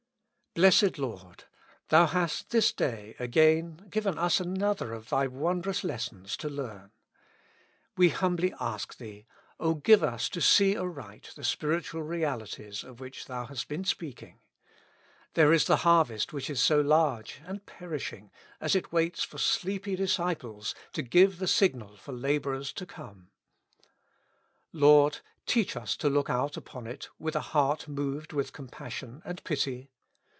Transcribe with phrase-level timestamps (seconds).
[0.53, 1.45] Blessed Lord!
[1.87, 6.91] Thou hast this day again given us another of Thy wondrous lessons to learn.
[7.95, 9.25] We humbly ask Thee,
[9.61, 14.41] O give us to see aright the spiritual realities of which Thou hast been speaking.
[15.35, 18.29] There is the harvest which is so large, and perishing,
[18.59, 19.37] as it 76 With Christ in the School
[19.77, 19.95] of Prayer.
[19.95, 23.29] waits for sleepy disciples to give the signal for laborers to come.
[24.73, 29.41] Lord, teach us to look out upon it with a heart moved with compassion and
[29.45, 29.87] pity.